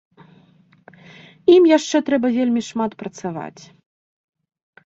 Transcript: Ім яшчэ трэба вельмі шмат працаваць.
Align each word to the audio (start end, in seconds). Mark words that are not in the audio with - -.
Ім 1.55 1.63
яшчэ 1.77 1.97
трэба 2.07 2.27
вельмі 2.39 2.61
шмат 2.69 2.91
працаваць. 3.03 3.63